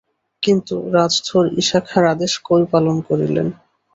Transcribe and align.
কিন্তু 0.43 0.75
রাজধর 0.93 1.45
ইশা 1.61 1.79
খাঁর 1.87 2.05
আদেশ 2.13 2.33
কই 2.47 2.63
পালন 2.71 2.95
করিলেন। 3.07 3.47